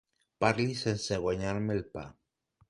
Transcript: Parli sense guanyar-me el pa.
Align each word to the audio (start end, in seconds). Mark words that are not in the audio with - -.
Parli 0.43 0.65
sense 0.79 1.19
guanyar-me 1.27 1.77
el 1.81 1.85
pa. 1.99 2.07